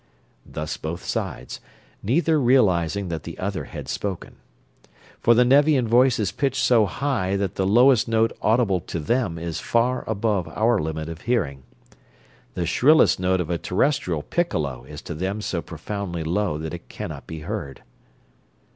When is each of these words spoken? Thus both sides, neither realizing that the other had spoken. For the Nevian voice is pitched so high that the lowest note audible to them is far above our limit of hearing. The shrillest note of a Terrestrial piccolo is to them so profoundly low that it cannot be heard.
Thus 0.47 0.77
both 0.77 1.03
sides, 1.03 1.59
neither 2.01 2.39
realizing 2.41 3.09
that 3.09 3.21
the 3.21 3.37
other 3.37 3.65
had 3.65 3.87
spoken. 3.87 4.37
For 5.19 5.35
the 5.35 5.45
Nevian 5.45 5.87
voice 5.87 6.17
is 6.17 6.31
pitched 6.31 6.63
so 6.65 6.87
high 6.87 7.35
that 7.35 7.53
the 7.53 7.67
lowest 7.67 8.07
note 8.07 8.31
audible 8.41 8.79
to 8.79 8.99
them 8.99 9.37
is 9.37 9.59
far 9.59 10.03
above 10.09 10.47
our 10.47 10.79
limit 10.79 11.07
of 11.07 11.21
hearing. 11.21 11.61
The 12.55 12.65
shrillest 12.65 13.19
note 13.19 13.41
of 13.41 13.51
a 13.51 13.59
Terrestrial 13.59 14.23
piccolo 14.23 14.85
is 14.85 15.03
to 15.03 15.13
them 15.13 15.39
so 15.39 15.61
profoundly 15.61 16.23
low 16.23 16.57
that 16.57 16.73
it 16.73 16.89
cannot 16.89 17.27
be 17.27 17.41
heard. 17.41 17.83